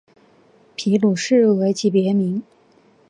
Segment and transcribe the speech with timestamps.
[0.75, 2.41] 皮鲁士为其别名。